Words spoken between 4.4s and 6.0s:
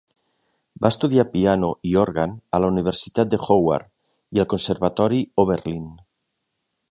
al Conservatori Oberlin.